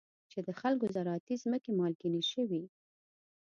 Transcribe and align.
چې 0.31 0.39
د 0.47 0.49
خلکو 0.61 0.85
زراعتي 0.95 1.35
ځمکې 1.43 1.71
مالګینې 1.79 2.21
شوي. 2.31 2.63